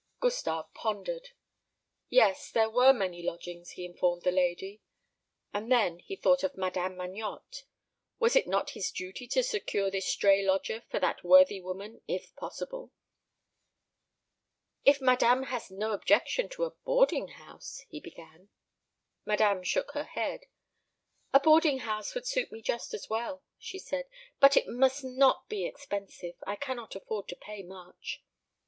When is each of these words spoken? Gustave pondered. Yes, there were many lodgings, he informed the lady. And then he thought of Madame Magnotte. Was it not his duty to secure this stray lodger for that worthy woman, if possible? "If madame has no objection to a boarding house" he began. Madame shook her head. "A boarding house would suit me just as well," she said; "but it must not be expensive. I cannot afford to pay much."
Gustave 0.19 0.67
pondered. 0.73 1.29
Yes, 2.09 2.49
there 2.49 2.71
were 2.71 2.91
many 2.91 3.21
lodgings, 3.21 3.73
he 3.73 3.85
informed 3.85 4.23
the 4.23 4.31
lady. 4.31 4.81
And 5.53 5.71
then 5.71 5.99
he 5.99 6.15
thought 6.15 6.41
of 6.43 6.57
Madame 6.57 6.95
Magnotte. 6.95 7.65
Was 8.17 8.35
it 8.35 8.47
not 8.47 8.71
his 8.71 8.89
duty 8.89 9.27
to 9.27 9.43
secure 9.43 9.91
this 9.91 10.07
stray 10.07 10.41
lodger 10.43 10.81
for 10.89 10.99
that 10.99 11.23
worthy 11.23 11.61
woman, 11.61 12.01
if 12.07 12.35
possible? 12.35 12.91
"If 14.83 15.01
madame 15.01 15.43
has 15.43 15.69
no 15.69 15.91
objection 15.91 16.49
to 16.49 16.63
a 16.63 16.71
boarding 16.83 17.27
house" 17.27 17.85
he 17.91 17.99
began. 17.99 18.49
Madame 19.23 19.61
shook 19.61 19.91
her 19.91 20.05
head. 20.05 20.47
"A 21.31 21.39
boarding 21.39 21.81
house 21.81 22.15
would 22.15 22.25
suit 22.25 22.51
me 22.51 22.63
just 22.63 22.95
as 22.95 23.07
well," 23.07 23.43
she 23.59 23.77
said; 23.77 24.07
"but 24.39 24.57
it 24.57 24.67
must 24.67 25.03
not 25.03 25.47
be 25.47 25.63
expensive. 25.67 26.33
I 26.47 26.55
cannot 26.55 26.95
afford 26.95 27.27
to 27.27 27.35
pay 27.35 27.61
much." 27.61 28.23